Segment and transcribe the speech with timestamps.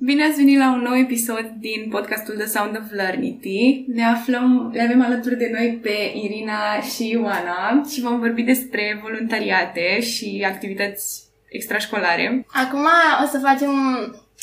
[0.00, 3.84] Bine ați venit la un nou episod din podcastul The Sound of Learnity.
[3.86, 9.00] Ne aflăm, le avem alături de noi pe Irina și Ioana și vom vorbi despre
[9.02, 12.46] voluntariate și activități extrașcolare.
[12.48, 12.86] Acum
[13.24, 13.70] o să facem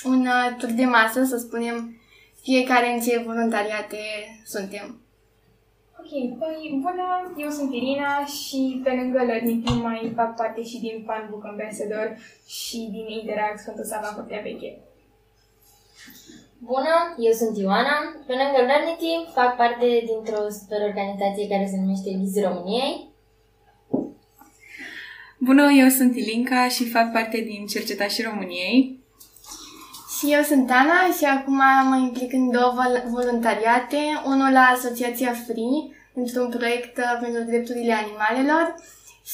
[0.03, 2.01] un uh, tur de masă, să spunem
[2.43, 3.97] fiecare în ce voluntariate
[4.45, 5.02] suntem.
[6.05, 11.03] Ok, păi bună, eu sunt Irina și pe lângă Learning mai fac parte și din
[11.05, 12.17] Fanbook Ambassador
[12.47, 14.79] și din Interact Sfântul Sava Curtea Veche.
[16.57, 17.97] Bună, eu sunt Ioana.
[18.27, 23.09] Pe lângă Learnity fac parte dintr-o super organizație care se numește Liz României.
[25.37, 29.02] Bună, eu sunt Ilinca și fac parte din Cercetașii României.
[30.23, 35.33] Și eu sunt Ana și acum mă implic în două vol- voluntariate, unul la Asociația
[35.45, 35.77] Free,
[36.13, 38.65] într-un proiect uh, pentru drepturile animalelor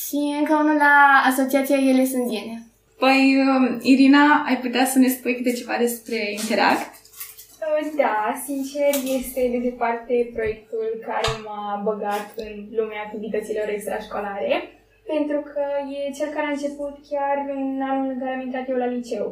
[0.02, 0.96] și încă unul la
[1.30, 2.56] Asociația Ele Sânziene.
[3.04, 6.92] Păi, um, Irina, ai putea să ne spui câte ceva despre Interact?
[7.66, 14.54] Uh, Da, sincer, este de departe proiectul care m-a băgat în lumea activităților extrașcolare,
[15.12, 15.64] pentru că
[15.98, 19.28] e cel care a început chiar în anul în care am intrat eu la liceu.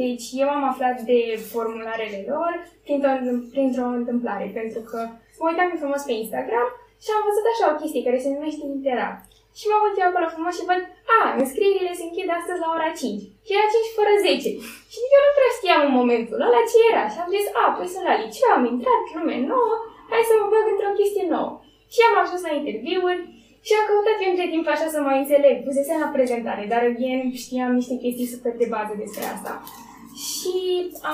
[0.00, 1.20] Deci eu am aflat de
[1.52, 2.52] formularele lor
[2.84, 3.12] printr-o,
[3.54, 5.00] printr-o întâmplare, pentru că
[5.38, 6.68] mă uitam pe frumos pe Instagram
[7.02, 9.22] și am văzut așa o chestie care se numește Interact.
[9.58, 10.82] Și mă uit eu acolo frumos și văd,
[11.18, 13.22] a, înscrierile se închid astăzi la ora 5.
[13.44, 14.48] Și era 5 fără 10.
[14.92, 17.04] Și eu nu prea știam în momentul ăla ce era.
[17.12, 19.74] Și am zis, a, păi sunt la liceu, am intrat, lume nouă,
[20.10, 21.52] hai să mă bag într-o chestie nouă.
[21.92, 23.20] Și am ajuns la interviuri
[23.66, 25.56] și am căutat eu între timp așa să mai înțeleg.
[25.66, 29.52] Pusesem la prezentare, dar again știam niște chestii super de bază despre asta.
[30.28, 30.56] Și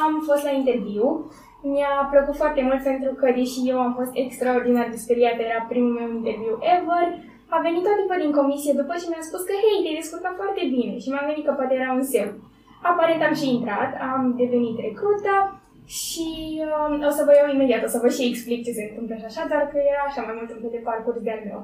[0.02, 1.06] am fost la interviu.
[1.72, 5.94] Mi-a plăcut foarte mult pentru că, deși eu am fost extraordinar de speriată, era primul
[5.98, 7.06] meu interviu ever,
[7.54, 10.62] a venit o tipă din comisie după și mi-a spus că, hei, te-ai descurcat foarte
[10.74, 12.32] bine și mi-a venit că poate era un semn.
[12.90, 15.34] Aparent am și intrat, am devenit recrută
[15.98, 16.28] și
[16.75, 19.28] um, o să vă iau imediat, o să vă și explic ce se întâmplă și
[19.30, 21.60] așa, dar că era așa mai mult un fel de parcurs de-al meu.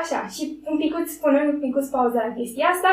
[0.00, 2.92] Așa, și un picuț, spunând un picuț pauză la chestia asta,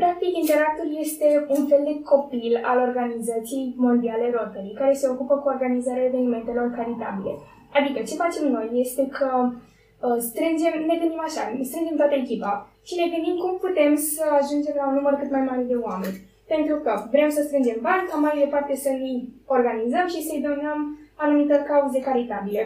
[0.00, 5.48] practic Interactul este un fel de copil al Organizației Mondiale Rotary, care se ocupă cu
[5.54, 7.32] organizarea evenimentelor caritabile.
[7.78, 12.52] Adică ce facem noi este că uh, strângem, ne gândim așa, strângem toată echipa
[12.88, 16.18] și ne gândim cum putem să ajungem la un număr cât mai mare de oameni.
[16.52, 19.12] Pentru că vrem să strângem bani ca mai departe să ne
[19.56, 20.80] organizăm și să-i donăm
[21.24, 22.62] anumitor cauze caritabile.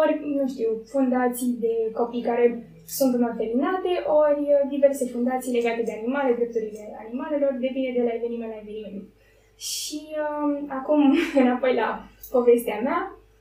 [0.00, 2.44] Ori, nu știu, fundații de copii care
[2.86, 8.50] sunt înorfelinate, ori uh, diverse fundații legate de animale, drepturile animalelor, depinde de la eveniment
[8.50, 9.02] la eveniment.
[9.56, 11.00] Și um, acum,
[11.42, 11.88] înapoi la
[12.30, 13.00] povestea mea,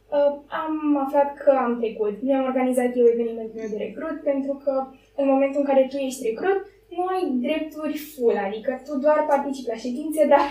[0.09, 0.31] uh,
[0.63, 2.15] am aflat că am trecut.
[2.21, 4.73] Mi-am organizat eu evenimentul meu de recrut, pentru că
[5.15, 6.59] în momentul în care tu ești recrut,
[6.95, 10.45] nu ai drepturi full, adică tu doar participi la ședințe, dar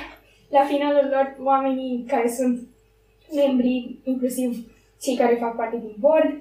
[0.48, 2.56] la finalul lor oamenii care sunt
[3.34, 4.48] membri, inclusiv
[5.00, 6.32] cei care fac parte din board,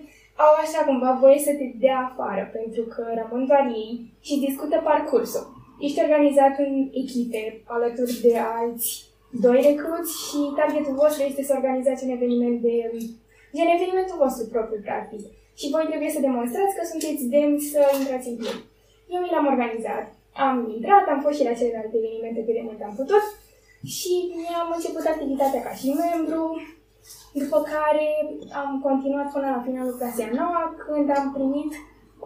[0.45, 3.91] au așa cumva voie să te dea afară, pentru că rămân doar ei
[4.27, 5.45] și discută parcursul.
[5.85, 8.89] Ești organizat în echipe alături de alți
[9.45, 12.75] doi recruți și targetul vostru este să organizați un eveniment de
[13.55, 15.21] gen evenimentul vostru propriu, practic.
[15.59, 18.59] Și voi trebuie să demonstrați că sunteți demni să intrați în club.
[19.13, 20.05] Eu mi l-am organizat.
[20.47, 23.23] Am intrat, am fost și la celelalte evenimente cât de mult am putut
[23.95, 26.43] și mi-am început activitatea ca și membru,
[27.41, 28.07] după care
[28.61, 31.71] am continuat până la finalul clasei a noua, când am primit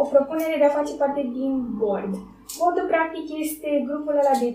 [0.01, 2.13] o propunere de a face parte din board.
[2.57, 4.49] Boardul, practic, este grupul ăla de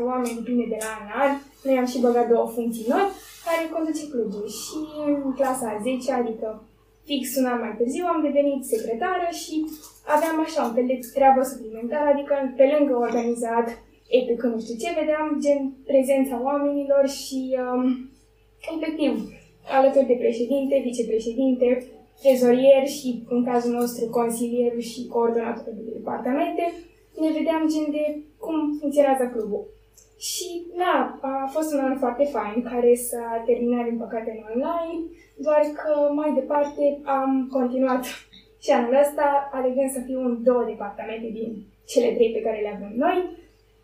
[0.00, 1.32] 3-4 oameni, depinde de la an an.
[1.64, 3.06] Noi am și băgat două funcții noi,
[3.46, 4.46] care conduce clubul.
[4.62, 6.48] Și în clasa a 10 adică
[7.08, 9.54] fix un an mai târziu, am devenit secretară și
[10.14, 13.66] aveam așa un fel de treabă suplimentară, adică pe lângă organizat
[14.18, 18.10] epic, nu știu ce, vedeam gen prezența oamenilor și um,
[18.74, 19.12] efectiv
[19.78, 21.86] alături de președinte, vicepreședinte,
[22.22, 26.72] trezorier și, în cazul nostru, consilierul și coordonatorul de departamente,
[27.20, 28.04] ne vedeam gen de
[28.38, 29.64] cum funcționează clubul.
[30.18, 35.00] Și, da, a fost un an foarte fain, care s-a terminat, din păcate, în online,
[35.36, 38.04] doar că mai departe am continuat
[38.64, 41.50] și anul ăsta, alegând să fiu în două departamente din
[41.86, 43.18] cele trei pe care le avem noi,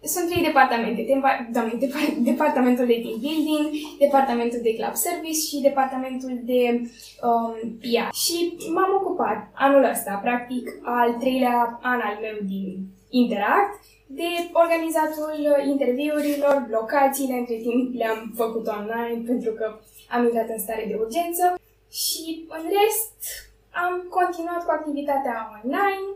[0.05, 3.67] sunt trei departamente, Dempa- doamne, depar- departamentul de team building,
[3.99, 6.63] departamentul de club service și departamentul de
[7.29, 8.09] um, PR.
[8.25, 12.67] Și m-am ocupat anul ăsta, practic al treilea an al meu din
[13.23, 13.75] Interact,
[14.07, 15.33] de organizatul
[15.73, 19.67] interviurilor, locațiile, între timp le-am făcut online pentru că
[20.09, 21.45] am intrat în stare de urgență.
[21.91, 23.19] Și în rest
[23.85, 26.07] am continuat cu activitatea online,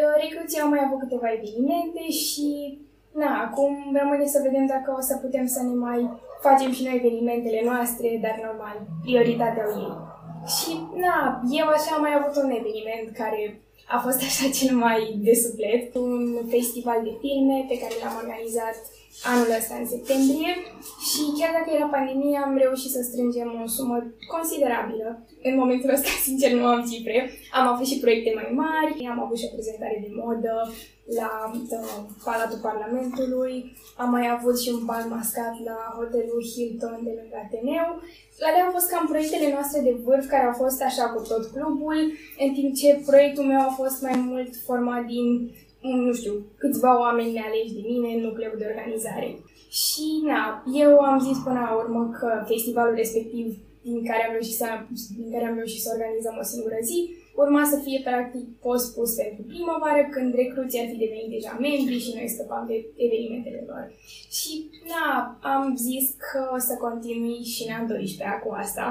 [0.00, 2.78] Uh, Recruții au mai avut câteva evenimente și
[3.20, 6.10] na, acum rămâne să vedem dacă o să putem să ne mai
[6.40, 9.96] facem și noi evenimentele noastre, dar normal, prioritatea au ei.
[10.56, 10.70] Și
[11.04, 13.60] na, eu așa am mai avut un eveniment care
[13.94, 16.22] a fost așa cel mai de suflet, un
[16.54, 18.76] festival de filme pe care l-am organizat
[19.32, 20.52] anul ăsta în septembrie
[21.08, 23.96] și chiar dacă era pandemie am reușit să strângem o sumă
[24.34, 25.08] considerabilă.
[25.48, 27.16] În momentul ăsta, sincer, nu am cifre.
[27.58, 30.54] Am avut și proiecte mai mari, am avut și o prezentare de modă
[31.20, 33.54] la uh, Palatul Parlamentului,
[33.96, 37.88] am mai avut și un bal mascat la hotelul Hilton de lângă Ateneu.
[38.46, 41.98] Alea au fost cam proiectele noastre de vârf care au fost așa cu tot clubul,
[42.44, 45.26] în timp ce proiectul meu a fost mai mult format din
[46.06, 49.28] nu știu, câțiva oameni nealeși de mine în nucleul de organizare.
[49.80, 50.42] Și, na,
[50.84, 53.46] eu am zis până la urmă că festivalul respectiv
[53.82, 54.66] din care am reușit să,
[55.18, 56.98] din care am reușit să organizăm o singură zi,
[57.42, 62.14] urma să fie practic post-pus pentru primăvară, când recruții ar fi devenit deja membri și
[62.16, 62.76] noi scăpam de
[63.06, 63.84] evenimentele lor.
[64.38, 64.52] Și,
[64.92, 65.06] na,
[65.54, 68.86] am zis că o să continui și în a 12 cu asta,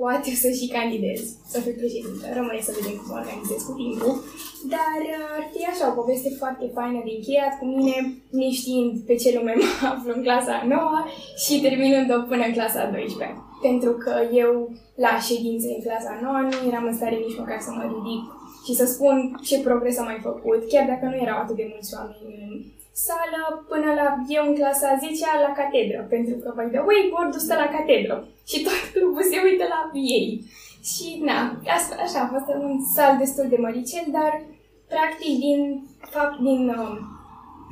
[0.00, 1.20] poate să și candidez,
[1.52, 2.24] să fiu președintă.
[2.38, 4.14] Rămâne să vedem cum organizez cu timpul.
[4.74, 7.96] Dar uh, ar fi așa o poveste foarte faină de încheiat cu mine,
[8.40, 10.98] neștiind pe ce lume mă aflu în clasa 9
[11.42, 13.36] și terminând-o până în clasa 12.
[13.66, 14.52] Pentru că eu,
[15.04, 18.24] la ședințe în clasa 9, nu eram în stare nici măcar să mă ridic
[18.66, 19.16] și să spun
[19.48, 22.52] ce progres am mai făcut, chiar dacă nu erau atât de mulți oameni în
[23.06, 24.06] sală, până la
[24.36, 28.16] eu în clasa 10 la catedră, pentru că, by the way, bordul stă la catedră
[28.50, 29.80] și tot clubul se uită la
[30.18, 30.26] ei.
[30.90, 31.38] Și, na,
[31.76, 34.32] asta, așa a fost un sal destul de măricel, dar,
[34.92, 35.60] practic, din
[36.14, 36.94] fapt, din, um,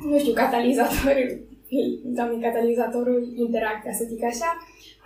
[0.09, 1.29] nu știu, catalizatorul,
[2.15, 4.49] doamne, catalizatorul interact, ca să zic așa,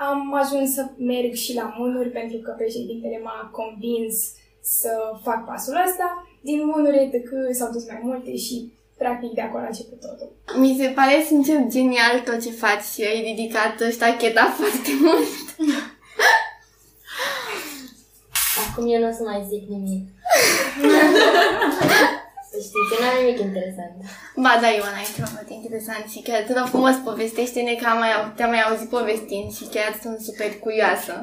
[0.09, 4.15] am ajuns să merg și la munuri pentru că președintele m-a convins
[4.61, 4.91] să
[5.23, 6.07] fac pasul ăsta.
[6.41, 7.27] Din munuri etc.
[7.51, 8.71] s-au dus mai multe și
[9.03, 10.29] practic de acolo a început totul.
[10.63, 15.33] Mi se pare sincer genial tot ce faci și ai ridicat ștacheta foarte mult.
[18.63, 20.03] Acum eu nu o să mai zic nimic.
[22.51, 23.95] Să știi că n-am nimic interesant.
[24.43, 27.97] Ba da, Ioana, e ceva foarte interesant și chiar atât de frumos povestește-ne că am
[27.97, 31.13] mai, te-am mai auzit povestind și chiar sunt super curioasă.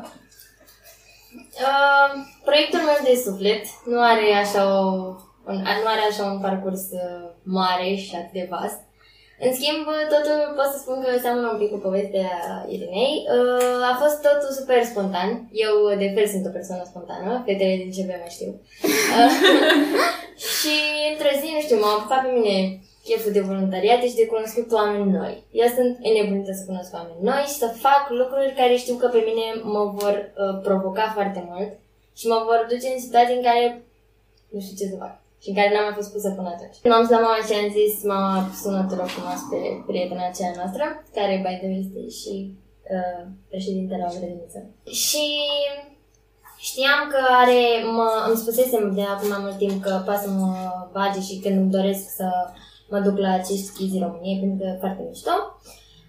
[1.69, 2.11] Uh,
[2.45, 5.15] proiectul meu de suflet nu are așa o,
[5.49, 8.81] un, nu are așa un parcurs uh, mare și atât de vast.
[9.45, 9.85] În schimb,
[10.15, 12.31] totul pot să spun că seamănă un pic cu povestea
[12.75, 13.15] Irinei.
[13.35, 15.31] Uh, a fost totul super spontan.
[15.65, 17.31] Eu, de fel, sunt o persoană spontană.
[17.47, 18.51] Fetele din CB mai știu.
[19.17, 19.33] Uh,
[20.59, 20.77] și
[21.11, 22.57] într-o zi, nu știu, m-am apucat pe mine
[23.09, 25.35] cheful de voluntariat și de cunoscut oameni noi.
[25.63, 29.23] Eu sunt înnebunită să cunosc oameni noi și să fac lucruri care știu că pe
[29.29, 31.71] mine mă vor uh, provoca foarte mult
[32.19, 33.65] și mă vor duce în situații în care
[34.53, 36.77] nu știu ce să fac și în care n-am mai fost pusă până atunci.
[36.91, 39.59] M-am dus la mama și am zis, mama, sună tu rog frumos pe
[39.89, 40.85] prietena aceea noastră,
[41.17, 42.35] care, by the way, este și
[42.95, 44.61] uh, președintele la o grădiniță.
[45.03, 45.27] Și
[46.69, 47.61] știam că are,
[47.97, 50.53] mă, îmi spusesem de acum mai mult timp că poate să mă
[50.97, 52.29] bage și când îmi doresc să
[52.93, 55.35] mă duc la acești schizi României, pentru că e foarte mișto.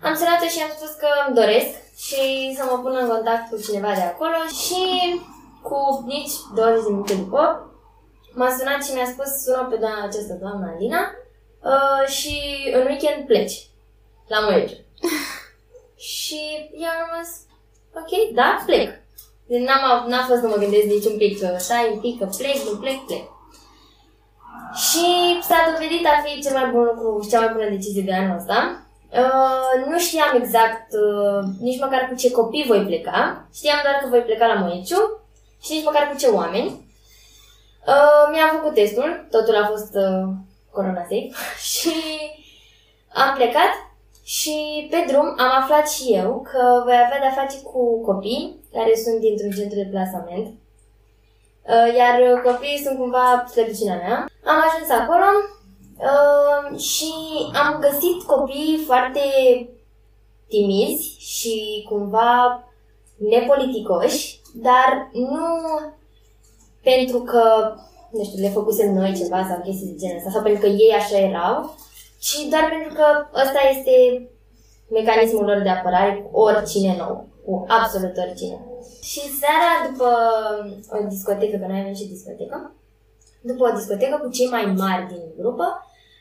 [0.08, 1.72] Am sunat și am spus că îmi doresc
[2.06, 2.22] și
[2.58, 4.84] să mă pun în contact cu cineva de acolo și
[5.68, 5.78] cu
[6.14, 7.69] nici 20 de minute după
[8.40, 11.02] m-a sunat și mi-a spus sună pe doamna aceasta, doamna Alina,
[11.72, 12.36] uh, și
[12.78, 13.58] în weekend pleci
[14.32, 14.78] la Moiege.
[16.14, 16.40] și
[16.84, 17.30] eu am rămas,
[18.00, 18.90] ok, da, plec.
[19.66, 22.58] N-am, n-a fost să mă gândesc nici un pic că stai un pic, că plec,
[22.68, 23.26] nu plec, plec.
[24.88, 25.06] Și
[25.48, 28.38] s-a dovedit a fi cel mai bun lucru și cea mai bună decizie de anul
[28.38, 28.60] ăsta.
[29.24, 33.48] Uh, nu știam exact uh, nici măcar cu ce copii voi pleca.
[33.54, 35.02] Știam doar că voi pleca la Moiciu
[35.64, 36.89] și nici măcar cu ce oameni.
[37.92, 40.28] Uh, mi-am făcut testul, totul a fost uh,
[40.72, 41.30] corona safe
[41.72, 41.96] și
[43.14, 43.72] am plecat
[44.24, 48.94] și pe drum am aflat și eu că voi avea de-a face cu copii care
[48.96, 50.48] sunt dintr-un centru de plasament
[51.70, 54.26] Uh, iar copiii sunt cumva slăbiciunea mea.
[54.46, 55.26] Am ajuns acolo
[56.10, 57.12] uh, și
[57.64, 59.20] am găsit copii foarte
[60.48, 62.64] timizi și cumva
[63.18, 65.38] nepoliticoși, dar nu
[66.92, 67.44] pentru că,
[68.12, 70.94] nu știu, le făcusem noi ceva sau chestii de genul ăsta, sau pentru că ei
[71.00, 71.58] așa erau,
[72.26, 73.06] ci doar pentru că
[73.44, 73.94] ăsta este
[74.98, 77.16] mecanismul lor de apărare cu oricine nou,
[77.46, 78.58] cu absolut oricine.
[79.10, 80.10] Și seara, după
[80.96, 82.58] o discotecă, că noi avem și discotecă,
[83.42, 85.68] după o discotecă cu cei mai mari din grupă,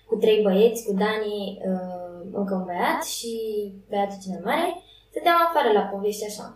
[0.08, 3.32] cu trei băieți, cu Dani, uh, încă un băiat și
[3.88, 4.68] băiatul cel mai mare,
[5.10, 6.46] stăteam afară la povești așa.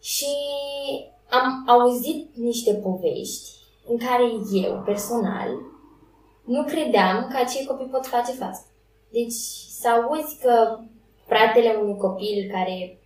[0.00, 0.32] Și
[1.28, 3.50] am auzit niște povești
[3.86, 4.24] în care
[4.64, 5.48] eu, personal,
[6.44, 8.66] nu credeam că acei copii pot face față.
[9.10, 9.32] Deci
[9.80, 10.78] să auzi că
[11.26, 12.98] fratele unui copil care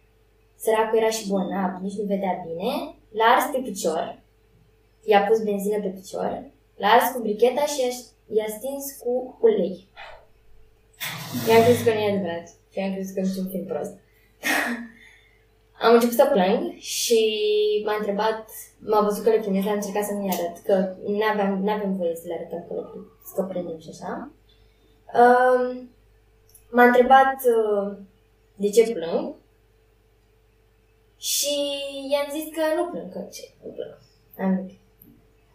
[0.57, 4.23] săracul era și bolnav, nici nu vedea bine, l-a ars pe picior,
[5.05, 6.43] i-a pus benzină pe picior,
[6.77, 7.91] l-a ars cu bricheta și i-a,
[8.37, 9.89] i-a stins cu ulei.
[11.49, 12.49] I-am crezut că nu e adevărat.
[12.73, 13.95] Și am crezut că nu un film prost.
[15.81, 17.21] am început să plâng și
[17.85, 21.63] m-a întrebat, m-a văzut că le primesc, am încercat să nu-i arăt, că nu aveam,
[21.63, 23.01] n-aveam voie să le arătăm că le
[23.35, 24.31] că prindem și așa.
[25.15, 25.91] Um,
[26.71, 27.97] m-a întrebat uh,
[28.55, 29.35] de ce plâng
[31.17, 31.55] și
[32.11, 33.99] i-am zis că nu plâng, că ce, nu plâng.
[34.39, 34.71] Am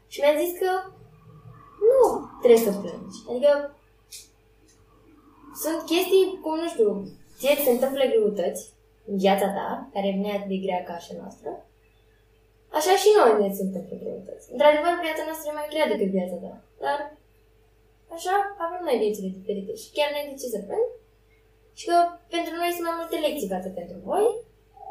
[0.07, 0.71] Și mi-a zis că
[1.89, 3.19] nu trebuie să plângi.
[3.29, 3.75] Adică
[5.61, 10.37] sunt chestii, cum nu știu, ție se întâmplă greutăți în viața ta, care nu e
[10.37, 11.49] atât de grea ca așa noastră,
[12.77, 14.51] așa și noi ne se întâmplă greutăți.
[14.53, 16.53] Într-adevăr, viața noastră e mai grea decât viața ta,
[16.83, 16.99] dar
[18.15, 20.87] așa avem noi viețile diferite și chiar noi de ce să plâng?
[21.79, 21.97] Și că
[22.35, 24.27] pentru noi sunt mai multe lecții față pentru voi,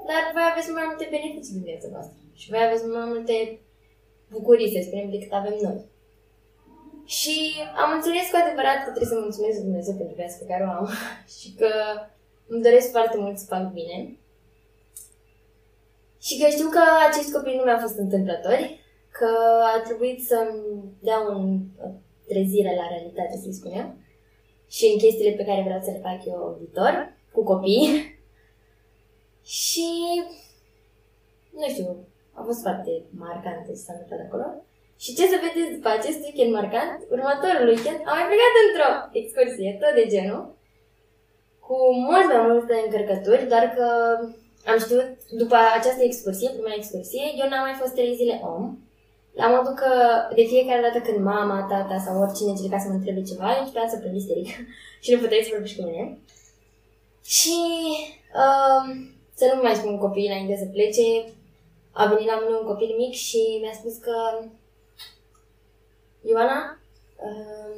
[0.08, 3.36] dar voi aveți mai multe beneficii din viața voastră și voi aveți mai multe
[4.34, 5.78] bucurii, să spunem, decât avem noi.
[7.16, 7.36] Și
[7.82, 10.86] am înțeles cu adevărat că trebuie să mulțumesc Dumnezeu pentru viața pe care o am
[11.38, 11.70] și că
[12.52, 13.98] îmi doresc foarte mult să fac bine.
[16.26, 18.64] Și că știu că acești copii nu mi-au fost întâmplători,
[19.18, 19.30] că
[19.74, 20.62] a trebuit să-mi
[21.00, 21.86] dea un, o
[22.28, 23.86] trezire la realitate, să-i spunem,
[24.68, 26.92] și în chestiile pe care vreau să le fac eu viitor,
[27.32, 27.88] cu copii.
[29.60, 29.88] și,
[31.60, 31.88] nu știu,
[32.32, 32.92] a fost foarte
[33.24, 34.46] marcant ce s-a întâmplat acolo.
[35.02, 36.98] Și ce să vedeți după acest weekend marcant?
[37.14, 38.90] Următorul weekend am mai plecat într-o
[39.20, 40.42] excursie, tot de genul,
[41.70, 43.86] cu mult mai multe încărcături, doar că
[44.70, 45.08] am știut,
[45.42, 48.62] după această excursie, prima excursie, eu n-am mai fost trei zile om.
[49.40, 49.92] La modul că
[50.34, 53.88] de fiecare dată când mama, tata sau oricine încerca să mă întrebe ceva, eu începeam
[53.88, 54.48] să plâng isteric
[55.04, 56.18] și nu puteai să vorbești cu mine.
[57.36, 57.58] Și
[58.42, 58.86] um,
[59.38, 61.06] să nu mai spun copiii înainte să plece,
[62.00, 64.16] a venit la mine un copil mic și mi-a spus că
[66.30, 66.60] Ioana,
[67.26, 67.76] uh,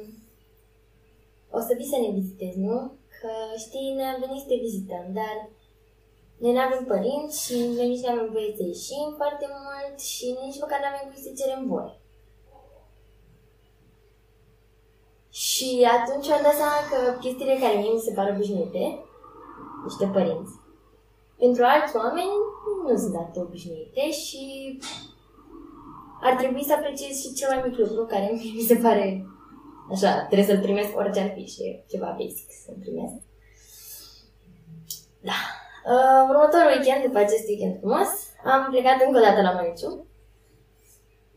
[1.57, 2.91] o să vii să ne vizitezi, nu?
[3.23, 3.33] Că
[3.65, 5.37] știi, ne-am venit să te vizităm, dar
[6.41, 10.25] noi nu avem părinți și noi nici nu avem voie să ieșim foarte mult și
[10.43, 11.93] nici măcar nu avem voie să cerem voie.
[15.29, 18.83] Și atunci am dat seama că chestiile care mie mi se par obișnuite,
[19.85, 20.53] niște părinți,
[21.41, 22.35] pentru alți oameni
[22.85, 24.43] nu sunt atât obișnuite și
[26.21, 29.07] ar trebui să apreciez și cel mai mic lucru care mi se pare
[29.91, 33.15] așa, trebuie să-l primesc orice ar fi și e ceva basic să-l primesc.
[35.29, 35.39] Da.
[35.91, 38.09] Uh, următorul weekend, după acest weekend frumos,
[38.53, 39.91] am plecat încă o dată la Măniciu,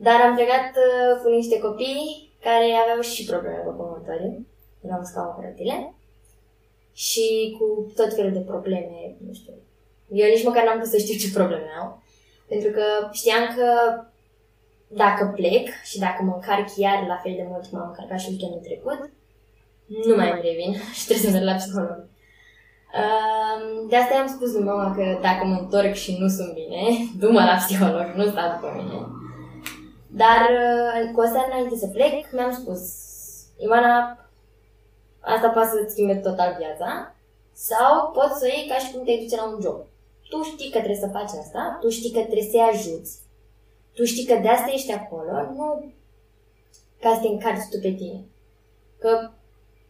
[0.06, 4.46] dar am plecat uh, cu niște copii care aveau și probleme locomotorii,
[4.84, 5.94] erau în scaun rotile,
[6.92, 9.54] și cu tot felul de probleme, nu știu.
[10.20, 12.02] Eu nici măcar n-am pus să știu ce probleme au,
[12.48, 13.68] pentru că știam că
[14.88, 18.28] dacă plec și dacă mă încarc iar la fel de mult cum am încărcat și
[18.28, 19.00] weekendul trecut,
[20.06, 22.04] nu mai îmi revin și trebuie să merg la psiholog.
[23.88, 26.82] De asta i-am spus lui mama că dacă mă întorc și nu sunt bine,
[27.20, 28.98] du-mă la psiholog, nu sta după mine.
[30.22, 32.80] Dar uh, cu o seară înainte să plec, mi-am spus,
[33.64, 34.18] Ivana,
[35.20, 37.14] asta poate să-ți schimbe total viața
[37.52, 39.78] sau poți să o iei ca și cum te duce la un job.
[40.30, 43.12] Tu știi că trebuie să faci asta, tu știi că trebuie să-i ajuți,
[43.96, 45.92] tu știi că de asta ești acolo, nu
[47.00, 48.20] ca să te încarci tu pe tine.
[48.98, 49.10] Că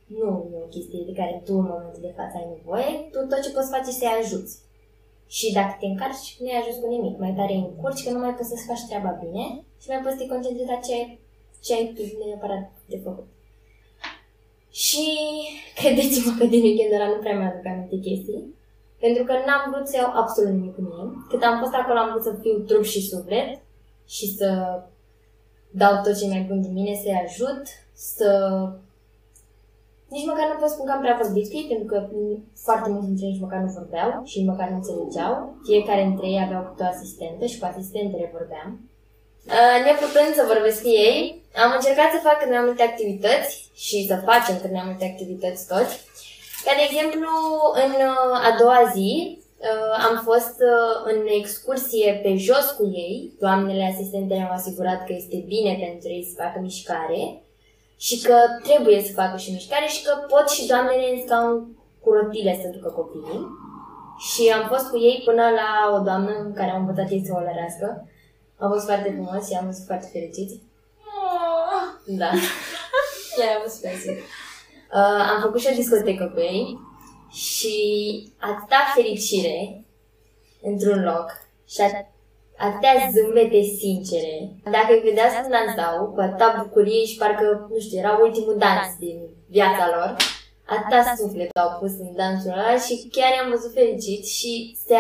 [0.07, 3.41] nu e o chestie de care tu în momentul de față ai nevoie, tu tot
[3.43, 4.55] ce poți face să-i ajuți.
[5.37, 7.15] Și dacă te încarci, nu ai ajuns cu nimic.
[7.19, 9.45] Mai tare încurci că nu mai poți să-ți faci treaba bine
[9.83, 10.99] și mai poți să te concentrezi la ce,
[11.65, 13.29] ce ai tu neapărat de făcut.
[14.85, 15.05] Și
[15.79, 18.55] credeți-mă că din weekendul ăla nu prea mi-aduc aminte chestii.
[19.05, 21.05] Pentru că n-am vrut să iau absolut nimic cu mine.
[21.31, 23.51] Cât am fost acolo am vrut să fiu trup și suflet
[24.07, 24.49] și să
[25.71, 28.29] dau tot ce mai bun din mine, să-i ajut, să...
[30.15, 31.99] Nici măcar nu pot spun că am prea vorbit cu ei, pentru că
[32.67, 35.35] foarte mulți dintre ei nici măcar nu vorbeau și nici măcar nu înțelegeau.
[35.69, 38.69] Fiecare dintre ei aveau câte o asistentă și cu asistentele vorbeam.
[39.57, 41.19] Uh, neputând să vorbesc cu ei,
[41.65, 43.51] am încercat să fac cât mai multe activități
[43.85, 45.95] și să facem cât mai multe activități toți.
[46.65, 47.31] Ca de exemplu,
[47.85, 49.46] în uh, a doua zi, Uh,
[50.09, 53.33] am fost uh, în excursie pe jos cu ei.
[53.41, 57.43] Doamnele asistente ne-au asigurat că este bine pentru ei să facă mișcare
[57.97, 62.13] și că trebuie să facă și mișcare și că pot și doamnele în scaun cu
[62.13, 63.47] rotile să ducă copiii.
[64.29, 67.33] Și am fost cu ei până la o doamnă în care am învățat ei să
[67.35, 68.09] o lărească.
[68.59, 70.61] Am fost foarte frumos și am fost foarte fericiți.
[72.07, 72.31] Da.
[73.37, 73.93] Chiar a fost super
[74.93, 76.79] Uh, am făcut și o discotecă cu ei
[77.45, 77.77] și
[78.39, 79.85] atâta fericire
[80.63, 81.27] într-un loc
[81.69, 82.11] și at-
[82.59, 84.35] atâtea zâmbete sincere.
[84.65, 88.91] Dacă îi vedea să dansau cu atâta bucurie și parcă, nu știu, era ultimul dans
[88.99, 90.17] din viața lor,
[90.67, 94.95] atâta suflet au pus în dansul ăla și chiar i-am văzut fericit și se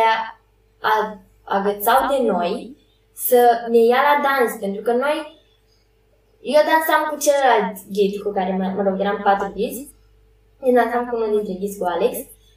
[0.80, 2.76] a- agățau de noi
[3.14, 3.40] să
[3.70, 5.34] ne ia la dans, pentru că noi
[6.40, 9.94] eu dansam cu celălalt ghid cu care, mă, mă rog, eram patru ghizi.
[10.64, 12.14] Eu dansam cu unul dintre ghizi cu Alex.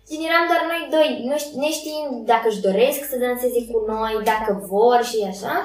[0.07, 3.77] Și eram doar noi doi, nu ști, ne știm dacă își doresc să danseze cu
[3.91, 5.55] noi, dacă vor și așa.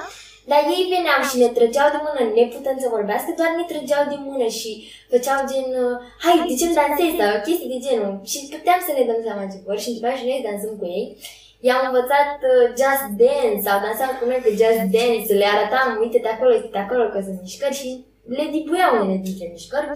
[0.50, 4.18] Dar ei veneau și ne trăgeau de mână, neputând să vorbească, doar ne trăgeau de
[4.28, 4.70] mână și
[5.12, 8.14] făceau gen, uh, hai, de ce nu dansezi, sau chestii de genul.
[8.30, 10.86] Și puteam să ne dăm seama ce vor și după aceea și noi dansăm cu
[10.96, 11.06] ei.
[11.66, 16.18] I-am învățat uh, Just Dance sau dansam cu noi pe Just Dance, le arătam, uite
[16.24, 17.90] de acolo, uite de acolo că sunt mișcări și
[18.36, 19.88] le dibuia unele dintre mișcări.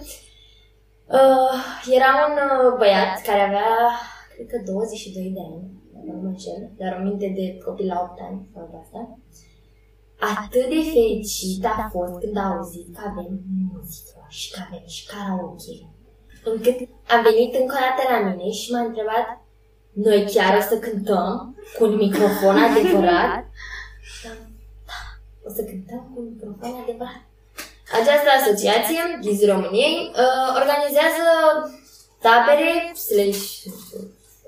[1.17, 1.59] Uh,
[1.99, 3.73] era un uh, băiat care avea,
[4.33, 5.63] cred că 22 de ani,
[5.93, 9.01] dacă nu mă înșel, dar o minte de copil la 8 ani sau de asta.
[10.35, 13.31] Atât de fericit a fost când a auzit că avem
[13.73, 15.75] muzică și că avem și karaoke.
[16.53, 16.79] Încât
[17.15, 19.29] a venit încă o dată la mine și m-a întrebat
[19.93, 23.45] noi chiar o să cântăm cu un microfon adevărat?
[24.13, 24.41] Și am,
[24.91, 25.01] da,
[25.47, 27.28] o să cântăm cu un microfon adevărat.
[27.93, 31.25] Această asociație, Ghizi României, uh, organizează
[32.21, 33.45] tabere slash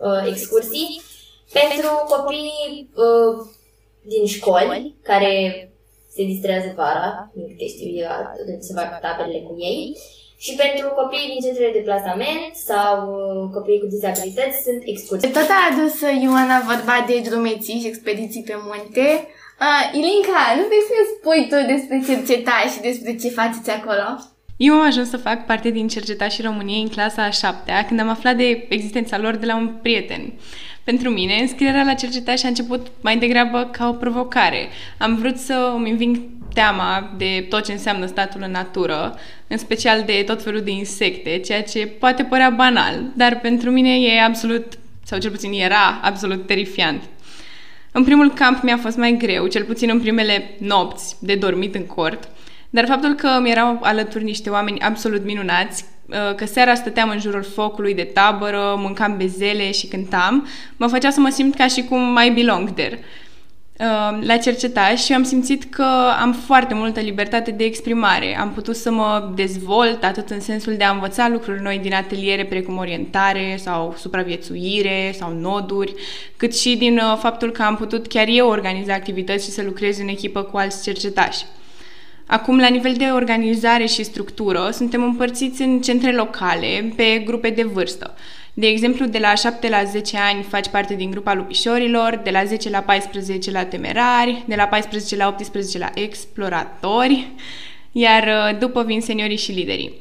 [0.07, 1.03] uh, excursii
[1.53, 3.47] pentru copii uh,
[4.03, 5.35] din școli care
[6.15, 9.97] se distrează vara, din câte știu eu, atunci se fac taberele cu ei.
[10.45, 15.33] Și pentru copiii din centrele de plasament sau uh, copiii cu dizabilități sunt excursiți.
[15.33, 19.07] Tot a adus uh, Ioana vorba de drumeții și expediții pe munte.
[19.67, 24.07] Uh, Ilinca, nu vrei să ne spui tu despre cercetași și despre ce faceți acolo?
[24.57, 28.09] Eu am ajuns să fac parte din Cercetașii României în clasa a șaptea, când am
[28.09, 30.33] aflat de existența lor de la un prieten.
[30.85, 34.69] Pentru mine, înscrierea la Cercetași a început mai degrabă ca o provocare.
[34.99, 36.21] Am vrut să îmi înving
[36.55, 39.19] teama de tot ce înseamnă statul în natură,
[39.49, 44.01] în special de tot felul de insecte, ceea ce poate părea banal, dar pentru mine
[44.01, 47.03] e absolut, sau cel puțin era absolut terifiant.
[47.93, 51.87] În primul camp mi-a fost mai greu, cel puțin în primele nopți de dormit în
[51.87, 52.29] cort,
[52.71, 57.19] dar faptul că mi erau alături niște oameni absolut minunați, uh, că seara stăteam în
[57.19, 61.83] jurul focului de tabără, mâncam bezele și cântam, mă făcea să mă simt ca și
[61.83, 62.99] cum mai belong there.
[63.81, 65.87] Uh, la cercetaș și am simțit că
[66.21, 68.39] am foarte multă libertate de exprimare.
[68.39, 72.45] Am putut să mă dezvolt atât în sensul de a învăța lucruri noi din ateliere
[72.45, 75.95] precum orientare sau supraviețuire sau noduri,
[76.37, 79.99] cât și din uh, faptul că am putut chiar eu organiza activități și să lucrez
[79.99, 81.45] în echipă cu alți cercetași.
[82.27, 87.63] Acum, la nivel de organizare și structură, suntem împărțiți în centre locale, pe grupe de
[87.63, 88.15] vârstă.
[88.55, 92.45] De exemplu, de la 7 la 10 ani faci parte din grupa lupișorilor, de la
[92.45, 97.27] 10 la 14 la temerari, de la 14 la 18 la exploratori,
[97.93, 99.93] iar uh, după vin seniorii și liderii.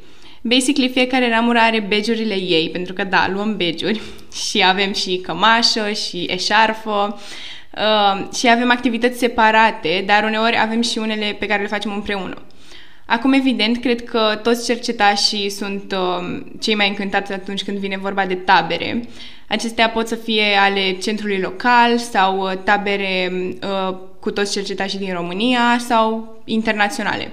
[0.42, 4.02] Basically, fiecare ramură are begiurile ei, pentru că, da, luăm begiuri
[4.50, 7.20] și avem și cămașă și eșarfă
[7.78, 12.42] uh, și avem activități separate, dar uneori avem și unele pe care le facem împreună.
[13.10, 18.26] Acum, evident, cred că toți cercetașii sunt uh, cei mai încântați atunci când vine vorba
[18.26, 19.04] de tabere.
[19.48, 25.14] Acestea pot să fie ale centrului local sau uh, tabere uh, cu toți cercetașii din
[25.14, 27.32] România sau internaționale.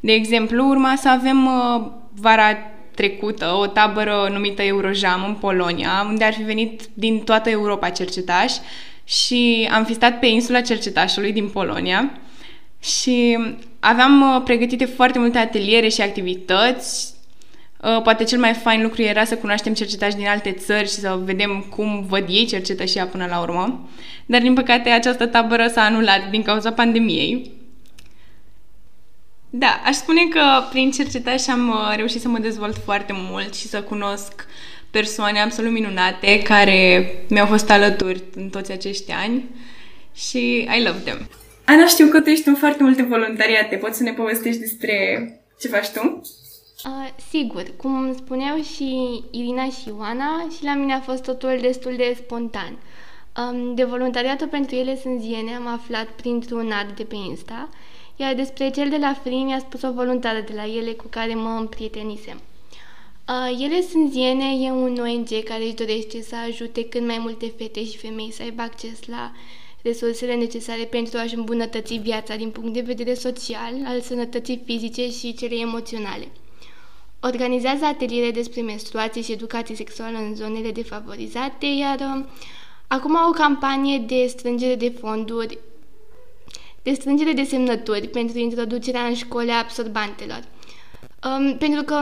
[0.00, 2.56] De exemplu, urma să avem uh, vara
[2.94, 8.58] trecută o tabără numită Eurojam în Polonia, unde ar fi venit din toată Europa cercetași
[9.04, 12.18] și am fi stat pe insula cercetașului din Polonia
[12.80, 13.38] și
[13.84, 17.12] aveam uh, pregătite foarte multe ateliere și activități.
[17.80, 21.18] Uh, poate cel mai fain lucru era să cunoaștem cercetași din alte țări și să
[21.24, 23.88] vedem cum văd ei cercetășia până la urmă.
[24.26, 27.50] Dar, din păcate, această tabără s-a anulat din cauza pandemiei.
[29.50, 33.66] Da, aș spune că prin cercetași am uh, reușit să mă dezvolt foarte mult și
[33.66, 34.46] să cunosc
[34.90, 39.44] persoane absolut minunate care mi-au fost alături în toți acești ani
[40.14, 41.28] și I love them.
[41.64, 43.76] Ana, știu că tu ești în foarte multe voluntariate.
[43.76, 45.28] Poți să ne povestești despre
[45.60, 46.20] ce faci tu?
[46.84, 51.94] Uh, sigur, cum spuneau și Irina și Ioana, și la mine a fost totul destul
[51.96, 52.78] de spontan.
[53.36, 57.68] Um, de voluntariatul pentru ele sunt ziene am aflat printr-un ad de pe Insta,
[58.16, 61.34] iar despre cel de la Free mi-a spus o voluntară de la ele cu care
[61.34, 62.40] mă împrietenisem.
[63.28, 67.52] Uh, ele sunt ziene, e un ONG care își dorește să ajute cât mai multe
[67.56, 69.32] fete și femei să aibă acces la
[69.84, 75.34] resursele necesare pentru a-și îmbunătăți viața din punct de vedere social, al sănătății fizice și
[75.34, 76.28] cele emoționale.
[77.20, 82.24] organizează ateliere despre menstruație și educație sexuală în zonele defavorizate, iar uh,
[82.86, 85.58] acum au o campanie de strângere de fonduri,
[86.82, 90.42] de strângere de semnături pentru introducerea în școli a absorbantelor.
[91.24, 92.00] Um, pentru că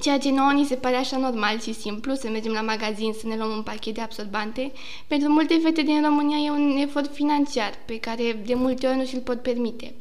[0.00, 3.26] Ceea ce nouă ni se pare așa normal și simplu, să mergem la magazin să
[3.26, 4.72] ne luăm un pachet de absorbante,
[5.06, 9.04] pentru multe fete din România e un efort financiar pe care de multe ori nu
[9.04, 9.94] și-l pot permite.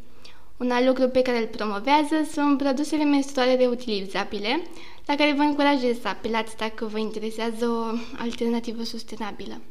[0.58, 4.62] Un alt lucru pe care îl promovează sunt produsele menstruale reutilizabile,
[5.06, 9.62] la care vă încurajez să apelați dacă vă interesează o alternativă sustenabilă.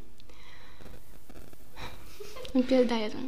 [2.52, 3.24] Îmi pierd aerul.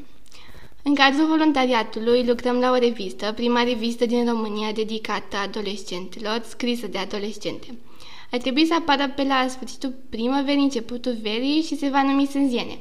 [0.83, 6.99] În cadrul voluntariatului lucrăm la o revistă, prima revistă din România dedicată adolescentelor, scrisă de
[6.99, 7.67] adolescente.
[8.31, 12.79] Ar trebui să apară pe la sfârșitul primăverii, începutul verii și se va numi Sânziene.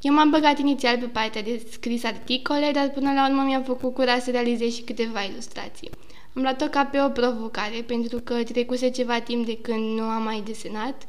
[0.00, 3.94] Eu m-am băgat inițial pe partea de scris articole, dar până la urmă mi-am făcut
[3.94, 5.90] curaj să realizez și câteva ilustrații.
[6.36, 10.22] Am luat-o ca pe o provocare, pentru că trecuse ceva timp de când nu am
[10.22, 11.02] mai desenat,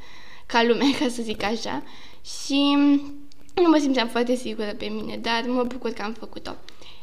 [0.46, 1.84] ca lumea, ca să zic așa,
[2.46, 2.78] și
[3.62, 6.52] nu mă simțeam foarte sigură pe mine, dar mă bucur că am făcut-o.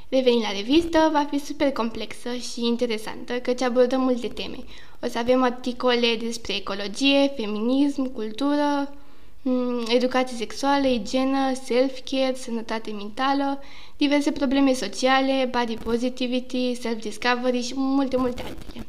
[0.09, 4.57] Revenind la revistă, va fi super complexă și interesantă, căci abordăm multe teme.
[5.03, 8.95] O să avem articole despre ecologie, feminism, cultură,
[9.43, 13.63] mm, educație sexuală, igienă, self-care, sănătate mentală,
[13.97, 18.87] diverse probleme sociale, body positivity, self-discovery și multe, multe altele.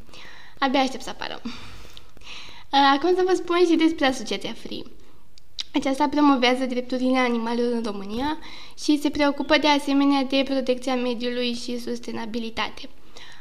[0.58, 1.40] Abia aștept să apară.
[2.96, 4.82] Acum să vă spun și despre Asociația Free.
[5.74, 8.38] Aceasta promovează drepturile animalelor în România
[8.78, 12.88] și se preocupă de asemenea de protecția mediului și sustenabilitate.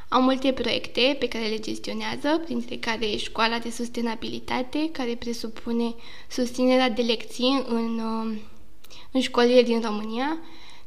[0.09, 5.95] Au multe proiecte pe care le gestionează, printre care școala de sustenabilitate, care presupune
[6.29, 8.37] susținerea de lecții în, uh,
[9.11, 10.37] în școlile din România,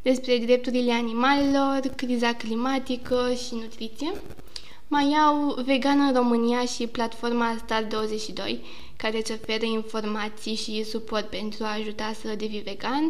[0.02, 4.12] despre drepturile animalelor, criza climatică și nutriție.
[4.88, 8.60] Mai au Vegan în România și platforma Star 22,
[8.96, 13.04] care îți oferă informații și suport pentru a ajuta să devii vegan,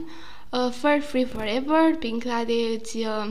[0.50, 3.30] uh, Fur Free Forever, prin care, îți, uh,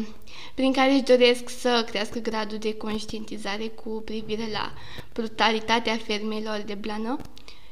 [0.55, 4.73] prin care își doresc să crească gradul de conștientizare cu privire la
[5.13, 7.17] brutalitatea fermelor de blană,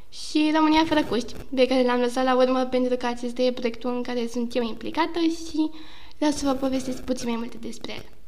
[0.09, 3.95] și România fără cuști, pe care l-am lăsat la urmă pentru că acesta e proiectul
[3.95, 5.69] în care sunt eu implicată și
[6.17, 8.22] vreau să vă povestesc puțin mai multe despre el.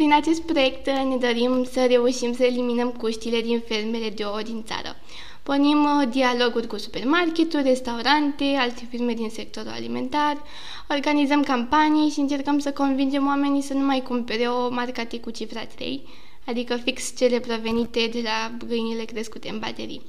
[0.00, 4.64] Prin acest proiect ne dorim să reușim să eliminăm cuștile din fermele de ouă din
[4.64, 4.96] țară.
[5.42, 10.42] Pornim uh, dialoguri cu supermarketuri, restaurante, alte firme din sectorul alimentar,
[10.90, 15.64] organizăm campanii și încercăm să convingem oamenii să nu mai cumpere o marcate cu cifra
[15.64, 16.02] 3,
[16.46, 20.02] adică fix cele provenite de la găinile crescute în baterii.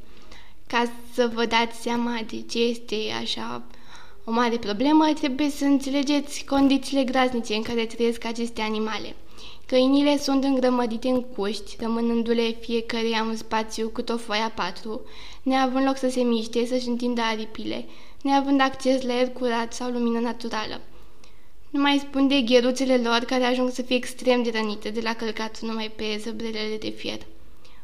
[0.68, 3.64] Ca să vă dați seama de ce este așa
[4.24, 9.16] o mare problemă, trebuie să înțelegeți condițiile graznice în care trăiesc aceste animale–
[9.66, 15.02] Căinile sunt îngrămădite în cuști, rămânându-le fiecare un spațiu cât o foaia patru,
[15.44, 17.86] neavând loc să se miște, să-și întindă aripile,
[18.22, 20.82] neavând acces la aer curat sau lumină naturală.
[21.70, 25.14] Nu mai spun de gheruțele lor care ajung să fie extrem de rănite de la
[25.14, 27.20] călcat numai pe zăbrelele de fier.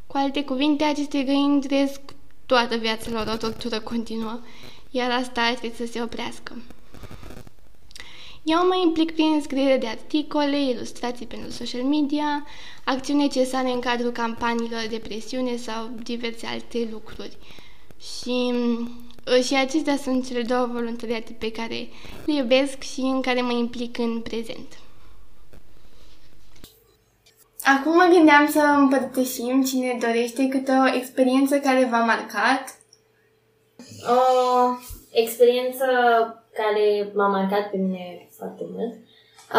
[0.07, 1.99] Cu alte cuvinte, aceste găini trăiesc
[2.45, 4.39] toată viața lor o tortură continuă,
[4.89, 6.55] iar asta ar trebui să se oprească.
[8.49, 12.45] Eu mă implic prin scriere de articole, ilustrații pentru social media,
[12.83, 17.37] acțiuni necesare în cadrul campaniilor de presiune sau diverse alte lucruri.
[17.99, 18.53] Și,
[19.27, 21.87] uh, și acestea sunt cele două voluntariate pe care
[22.25, 24.79] le iubesc și în care mă implic în prezent.
[27.63, 32.77] Acum mă gândeam să împărtășim cine dorește câte o experiență care v-a marcat.
[34.07, 34.19] O
[35.11, 35.85] experiență
[36.53, 38.93] care m-a marcat pe mine foarte mult.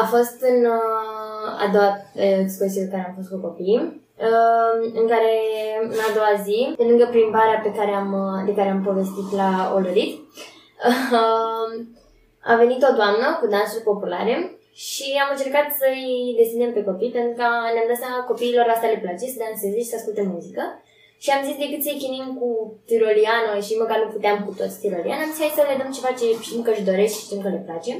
[0.00, 3.82] A fost în uh, a doua uh, expoziție pe care am fost cu copiii,
[4.28, 5.32] uh, în care
[5.82, 9.28] în a doua zi, pe lângă plimbarea pe care am, uh, de care am povestit
[9.40, 10.12] la Olorit,
[10.88, 11.70] uh,
[12.50, 14.34] a venit o doamnă cu dansuri populare
[14.86, 19.04] și am încercat să-i desenăm pe copii, pentru că ne-am dat seama copiilor asta le
[19.04, 20.64] place să danseze și să asculte muzică.
[21.22, 22.48] Și am zis decât să-i chinim cu
[22.88, 26.10] tiroliano și măcar nu puteam cu toți tiroliano, am zis hai să le dăm ceva
[26.18, 27.92] ce știm că își doresc și știm că le place.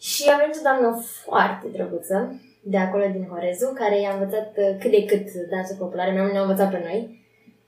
[0.00, 4.76] Și a venit o doamnă foarte drăguță de acolo din Horezu, care i-a învățat uh,
[4.80, 7.24] cât de cât dansul populare, nu ne-a învățat pe noi.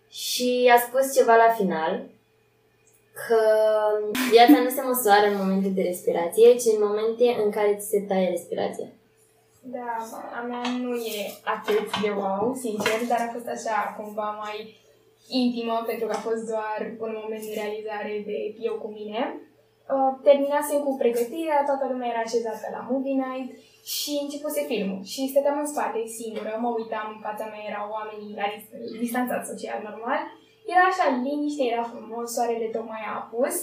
[0.08, 1.92] Și a spus ceva la final,
[3.22, 3.40] că
[4.30, 8.00] viața nu se măsoară în momente de respirație, ci în momente în care ți se
[8.08, 8.88] taie respirația.
[9.62, 9.90] Da,
[10.38, 11.18] a mea nu e
[11.54, 14.58] atât de wow, sincer, dar a fost așa cumva mai
[15.28, 19.22] intimă, pentru că a fost doar un moment de realizare de eu cu mine.
[19.90, 23.50] Uh, terminasem cu pregătirea, toată lumea era așezată la movie night
[23.94, 28.38] și începuse filmul și stăteam în spate, singură, mă uitam, în fața mea erau oamenii
[28.40, 28.46] la
[29.04, 30.20] distanțat social normal.
[30.72, 33.56] Era așa liniște, era frumos, soarele tocmai a apus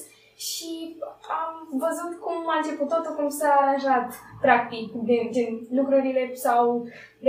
[0.47, 0.71] și
[1.41, 1.53] am
[1.85, 4.07] văzut cum a început totul, cum s-a aranjat
[4.45, 6.67] practic, de, gen, lucrurile s-au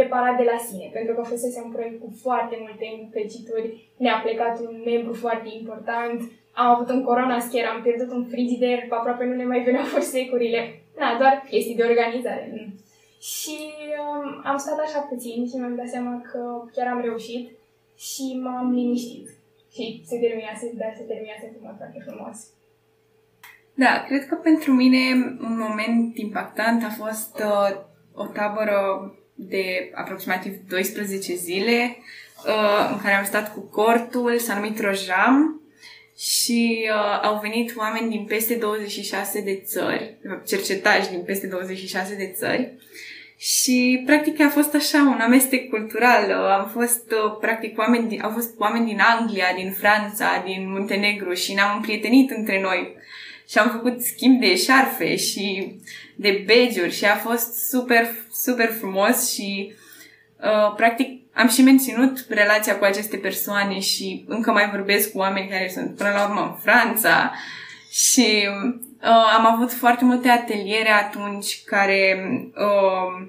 [0.00, 4.54] reparat de la sine, pentru că fusese un proiect cu foarte multe impecituri, ne-a plecat
[4.60, 6.18] un membru foarte important,
[6.52, 9.84] am avut un corona scare, am pierdut un frigider, aproape nu ne mai veneau
[10.14, 10.82] securile.
[10.98, 12.72] Na, doar chestii de organizare.
[13.20, 13.56] Și
[14.00, 16.38] um, am stat așa puțin și mi-am dat seama că
[16.74, 17.50] chiar am reușit
[17.96, 19.28] și m-am liniștit.
[19.72, 22.38] Și se terminase, da, se terminase într-un mod foarte frumos.
[23.74, 24.98] Da, cred că pentru mine
[25.40, 27.76] un moment impactant a fost uh,
[28.14, 28.78] o tabără
[29.34, 31.96] de aproximativ 12 zile
[32.46, 35.59] uh, în care am stat cu cortul, s-a numit Rojam
[36.20, 42.32] și uh, au venit oameni din peste 26 de țări, cercetași din peste 26 de
[42.36, 42.72] țări
[43.36, 46.28] și practic a fost așa un amestec cultural.
[46.28, 51.32] Uh, am fost uh, practic oameni, au fost oameni din Anglia, din Franța, din Muntenegru
[51.32, 52.96] și ne-am împrietenit între noi
[53.48, 55.76] și am făcut schimb de șarfe și
[56.14, 59.72] de begiuri și a fost super, super frumos și
[60.36, 65.48] uh, practic am și menținut relația cu aceste persoane și încă mai vorbesc cu oameni
[65.48, 67.32] care sunt până la urmă în Franța.
[67.90, 68.48] Și
[69.02, 73.28] uh, am avut foarte multe ateliere atunci care uh,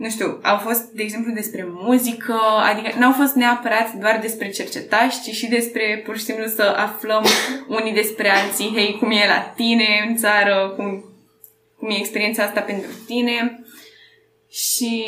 [0.00, 2.38] nu știu, au fost, de exemplu, despre muzică,
[2.70, 7.24] adică n-au fost neapărat doar despre cercetași, ci și despre, pur și simplu, să aflăm
[7.68, 11.04] unii despre alții, hei, cum e la tine în țară, cum,
[11.78, 13.64] cum e experiența asta pentru tine.
[14.50, 15.04] Și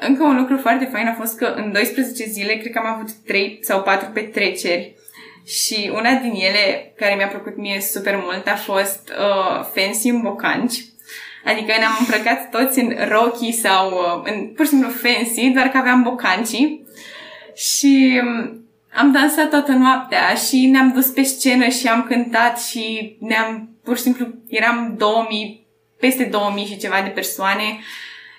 [0.00, 3.12] încă un lucru foarte fain a fost că în 12 zile, cred că am avut
[3.26, 4.94] 3 sau 4 petreceri.
[5.46, 10.20] Și una din ele, care mi-a plăcut mie super mult, a fost uh, Fancy în
[10.20, 10.74] Bocanci.
[11.44, 15.76] Adică ne-am îmbrăcat toți în rochi sau uh, în pur și simplu fancy, doar că
[15.76, 16.86] aveam bocancii.
[17.54, 23.16] Și um, am dansat toată noaptea și ne-am dus pe scenă și am cântat și
[23.20, 25.66] ne-am, pur și simplu, eram 2000,
[25.98, 27.78] peste 2000 și ceva de persoane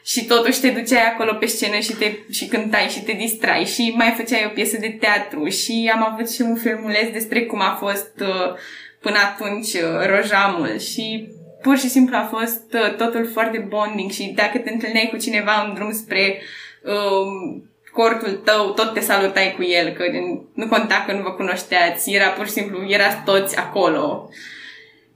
[0.03, 3.93] și totuși te duceai acolo pe scenă și, te, și cântai și te distrai și
[3.97, 7.77] mai făceai o piesă de teatru și am avut și un filmuleț despre cum a
[7.79, 8.53] fost uh,
[9.01, 11.27] până atunci uh, rojamul și
[11.61, 15.63] pur și simplu a fost uh, totul foarte bonding și dacă te întâlneai cu cineva
[15.67, 16.41] în drum spre
[16.83, 20.03] um, cortul tău, tot te salutai cu el, că
[20.53, 24.29] nu conta că nu vă cunoșteați, era pur și simplu, erați toți acolo.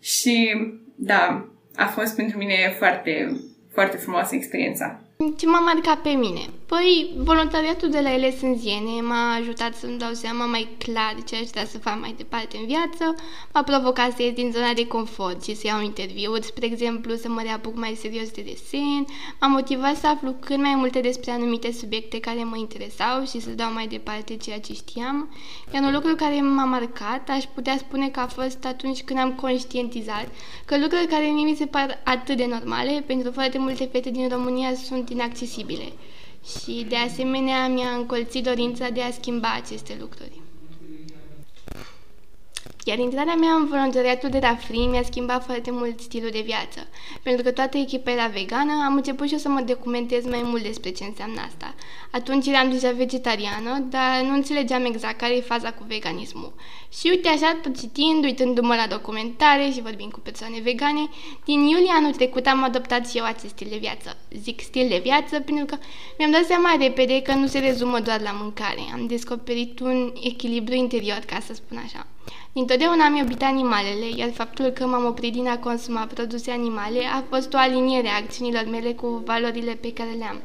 [0.02, 0.56] Și
[0.96, 3.42] da, a fost pentru mine foarte,
[3.74, 5.00] foarte frumoasă experiența.
[5.38, 6.40] Ce m-a marcat pe mine?
[6.74, 9.02] Păi, voluntariatul de la ele în Ziene.
[9.02, 12.66] M-a ajutat să-mi dau seama mai clar ce aș vrea să fac mai departe în
[12.66, 13.16] viață,
[13.54, 17.30] m-a provocat să ies din zona de confort și să iau interviuri, spre exemplu, să
[17.30, 19.06] mă reapuc mai serios de desen,
[19.40, 23.50] m-a motivat să aflu cât mai multe despre anumite subiecte care mă interesau și să
[23.50, 25.34] dau mai departe ceea ce știam.
[25.74, 29.34] Iar un lucru care m-a marcat, aș putea spune că a fost atunci când am
[29.34, 30.28] conștientizat
[30.66, 34.28] că lucruri care mie mi se par atât de normale, pentru foarte multe fete din
[34.30, 35.94] România sunt inaccesibile
[36.46, 40.42] și de asemenea mi-a încolțit dorința de a schimba aceste lucruri.
[42.86, 46.88] Iar intrarea mea în voluntariatul de la Free mi-a schimbat foarte mult stilul de viață.
[47.22, 50.64] Pentru că toată echipa era vegană, am început și eu să mă documentez mai mult
[50.64, 51.73] despre ce înseamnă asta.
[52.20, 56.54] Atunci eram deja vegetariană, dar nu înțelegeam exact care e faza cu veganismul.
[57.00, 61.10] Și uite așa, tot citind, uitându-mă la documentare și vorbind cu persoane vegane,
[61.46, 64.18] din iulie anul trecut am adoptat și eu acest stil de viață.
[64.42, 65.78] Zic stil de viață pentru că
[66.18, 68.82] mi-am dat seama repede că nu se rezumă doar la mâncare.
[68.94, 72.08] Am descoperit un echilibru interior, ca să spun așa.
[72.52, 77.24] Dintotdeauna am iubit animalele, iar faptul că m-am oprit din a consuma produse animale a
[77.30, 80.42] fost o aliniere a acțiunilor mele cu valorile pe care le am.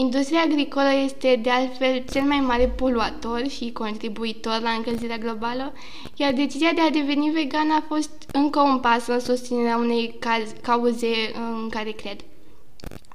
[0.00, 5.72] Industria agricolă este de altfel cel mai mare poluator și contribuitor la încălzirea globală,
[6.16, 10.18] iar decizia de a deveni vegan a fost încă un pas în susținerea unei
[10.62, 12.20] cauze în care cred.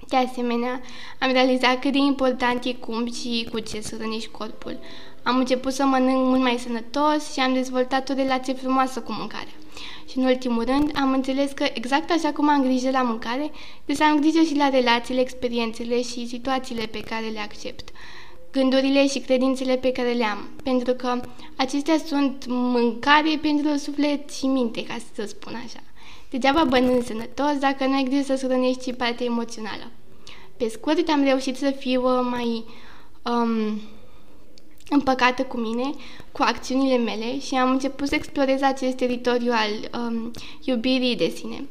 [0.07, 0.81] De asemenea,
[1.19, 4.79] am realizat cât de important e cum și cu ce să rănești corpul.
[5.23, 9.53] Am început să mănânc mult mai sănătos și am dezvoltat o relație frumoasă cu mâncarea.
[10.09, 13.51] Și în ultimul rând, am înțeles că exact așa cum am grijă la mâncare,
[13.85, 17.91] deci am grijă și la relațiile, experiențele și situațiile pe care le accept
[18.53, 21.21] gândurile și credințele pe care le am, pentru că
[21.55, 25.79] acestea sunt mâncare pentru suflet și minte, ca să spun așa.
[26.29, 29.91] Degeaba bănând sănătos dacă nu ai grijă să hrănești și partea emoțională.
[30.57, 32.63] Pe scurt, am reușit să fiu mai
[33.23, 33.81] um,
[34.89, 35.89] împăcată cu mine,
[36.31, 41.67] cu acțiunile mele și am început să explorez acest teritoriu al um, iubirii de sine.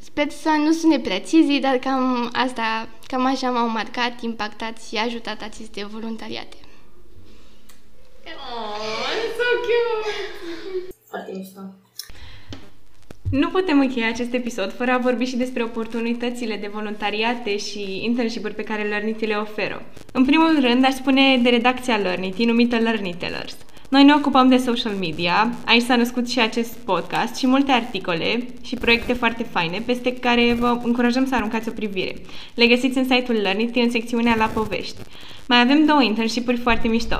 [0.00, 4.96] Sper să nu sune prea cheesy, dar cam asta, cam așa m-au marcat, impactat și
[4.96, 6.56] ajutat aceste voluntariate.
[8.24, 8.76] Oh,
[9.36, 10.92] so cute!
[11.08, 11.60] Foarte mișto.
[13.30, 18.48] Nu putem încheia acest episod fără a vorbi și despre oportunitățile de voluntariate și internship
[18.48, 19.82] pe care Learnity le oferă.
[20.12, 23.56] În primul rând, aș spune de redacția Learnity, numită Learnitellers.
[23.88, 28.46] Noi ne ocupăm de social media, aici s-a născut și acest podcast și multe articole
[28.64, 32.16] și proiecte foarte faine peste care vă încurajăm să aruncați o privire.
[32.54, 34.96] Le găsiți în site-ul Learnity în secțiunea La Povești.
[35.48, 37.16] Mai avem două internship-uri foarte mișto.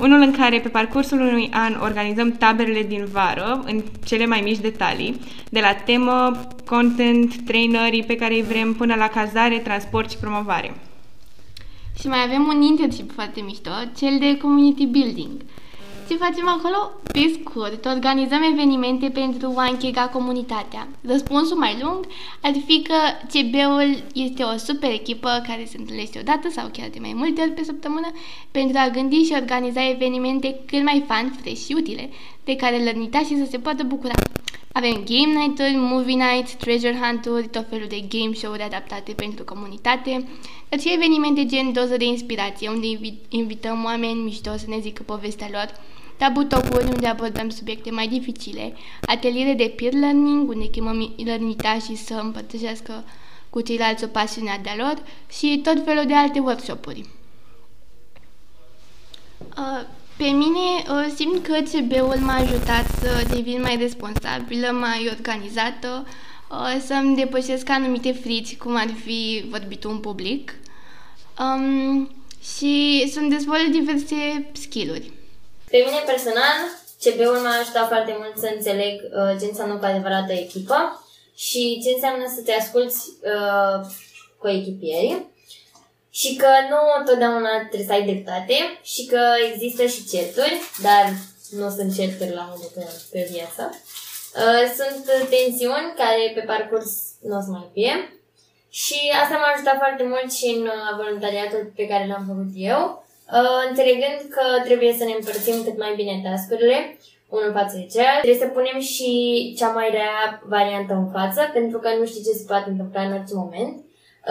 [0.00, 4.58] Unul în care pe parcursul unui an organizăm taberele din vară în cele mai mici
[4.58, 10.16] detalii, de la temă, content, trainerii pe care îi vrem până la cazare, transport și
[10.16, 10.80] promovare.
[12.00, 15.30] Și mai avem un internship foarte mișto, cel de community building–
[16.08, 16.90] ce facem acolo?
[17.12, 20.88] Pe scurt, organizăm evenimente pentru a închega comunitatea.
[21.00, 22.06] Răspunsul mai lung
[22.42, 22.94] ar fi că
[23.32, 27.50] CB-ul este o super echipă care se întâlnește odată sau chiar de mai multe ori
[27.50, 28.06] pe săptămână
[28.50, 32.10] pentru a gândi și organiza evenimente cât mai fun, fresh și utile,
[32.44, 34.14] de care lărnitașii să se poată bucura.
[34.72, 40.28] Avem game night-uri, movie nights, treasure hunt-uri, tot felul de game show-uri adaptate pentru comunitate,
[40.68, 42.86] dar și evenimente gen doză de inspirație, unde
[43.28, 45.70] invităm oameni mișto să ne zică povestea lor,
[46.16, 51.14] Tabu Talkuri, unde abordăm subiecte mai dificile, ateliere de peer learning, unde chemăm
[51.86, 53.04] și să împărtășească
[53.50, 57.04] cu ceilalți o pasiune de-a lor și tot felul de alte workshop-uri.
[59.38, 66.06] Uh, pe mine uh, simt că CB-ul m-a ajutat să devin mai responsabilă, mai organizată,
[66.50, 70.54] uh, să-mi depășesc anumite frici, cum ar fi vorbitul în public
[71.38, 72.10] um,
[72.56, 75.15] și să-mi dezvolt diverse skill-uri.
[75.70, 76.58] Pe mine personal,
[77.02, 81.90] CB-ul m-a ajutat foarte mult să înțeleg uh, ce înseamnă cu adevărată echipă și ce
[81.94, 82.96] înseamnă să te asculti
[83.32, 83.86] uh,
[84.38, 85.34] cu echipierii
[86.10, 91.04] și că nu întotdeauna trebuie să ai dreptate și că există și certuri, dar
[91.50, 93.62] nu sunt certuri la modul pe, pe viață.
[94.42, 97.94] Uh, sunt tensiuni care pe parcurs nu o să mai fie
[98.68, 103.05] și asta m-a ajutat foarte mult și în uh, voluntariatul pe care l-am făcut eu
[103.34, 106.78] Uh, înțelegând că trebuie să ne împărțim cât mai bine tascurile,
[107.36, 108.22] unul față de celălalt.
[108.22, 109.10] Trebuie să punem și
[109.58, 110.14] cea mai rea
[110.54, 113.74] variantă în față, pentru că nu știi ce se poate întâmpla în orice moment.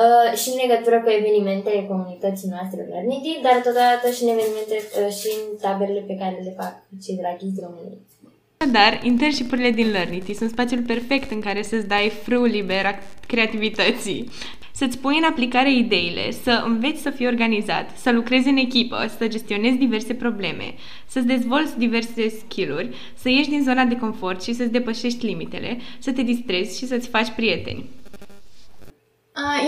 [0.03, 5.11] Uh, și în legătură cu evenimentele comunității noastre Learnity, dar totodată și în evenimente uh,
[5.17, 7.99] și în taberele pe care le fac cei de la Kids România.
[8.77, 14.31] Dar internshipurile din Learnity sunt spațiul perfect în care să-ți dai frâul liber a creativității
[14.75, 19.27] să-ți pui în aplicare ideile, să înveți să fii organizat, să lucrezi în echipă, să
[19.27, 20.73] gestionezi diverse probleme,
[21.07, 26.11] să-ți dezvolți diverse skill-uri, să ieși din zona de confort și să-ți depășești limitele, să
[26.11, 27.89] te distrezi și să-ți faci prieteni.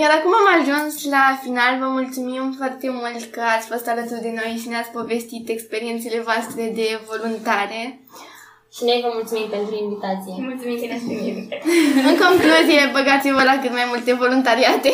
[0.00, 1.78] Iar acum am ajuns la final.
[1.78, 6.72] Vă mulțumim foarte mult că ați fost alături de noi și ne-ați povestit experiențele voastre
[6.74, 8.00] de voluntare.
[8.78, 10.34] Și noi vă mulțumim pentru invitație.
[10.50, 11.36] Mulțumim că ne-ați primit.
[12.10, 14.90] În concluzie, băgați-vă la cât mai multe voluntariate.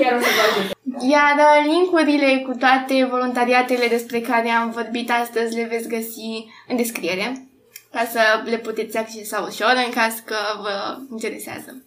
[0.00, 0.66] Chiar o să vă ajut.
[1.14, 6.30] Iar uh, linkurile cu toate voluntariatele despre care am vorbit astăzi le veți găsi
[6.68, 7.46] în descriere
[7.92, 11.82] ca să le puteți accesa ușor în caz că vă interesează.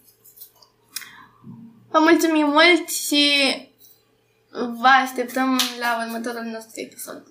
[1.92, 3.26] Vă mulțumim mult și
[4.52, 7.24] vă așteptăm la următorul nostru episod.